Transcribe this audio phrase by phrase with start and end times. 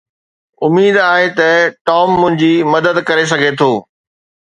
[0.65, 1.49] اميد آهي ته
[1.87, 3.71] ٽام منهنجي مدد ڪري سگهي ٿو.